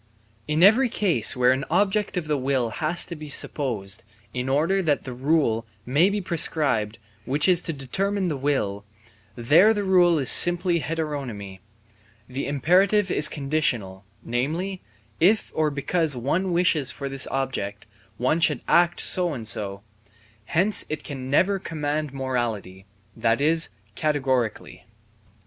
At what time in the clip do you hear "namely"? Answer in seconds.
14.23-14.81